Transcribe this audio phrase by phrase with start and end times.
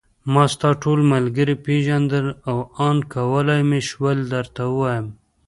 [0.31, 2.57] ما ستا ټول ملګري پېژندل او
[2.87, 5.07] آن کولای مې شول درته ووایم.